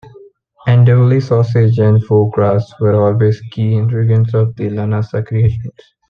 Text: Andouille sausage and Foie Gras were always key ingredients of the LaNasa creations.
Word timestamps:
Andouille 0.71 1.21
sausage 1.21 1.77
and 1.77 2.03
Foie 2.03 2.27
Gras 2.31 2.73
were 2.79 2.95
always 3.03 3.39
key 3.51 3.75
ingredients 3.75 4.33
of 4.33 4.55
the 4.55 4.63
LaNasa 4.71 5.23
creations. 5.23 5.75